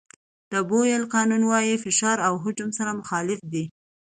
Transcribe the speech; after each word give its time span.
د 0.51 0.53
بویل 0.69 1.03
قانون 1.13 1.41
وایي 1.51 1.75
فشار 1.85 2.17
او 2.27 2.33
حجم 2.43 2.69
سره 2.77 2.91
مخالف 2.99 3.39
دي. 3.53 3.65